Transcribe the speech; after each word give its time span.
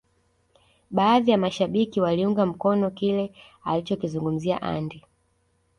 baadhi 0.91 1.31
ya 1.31 1.37
mashabiki 1.37 2.01
waliunga 2.01 2.45
mkono 2.45 2.91
kile 2.91 3.31
alichokizungumza 3.63 4.61
Andy 4.61 5.03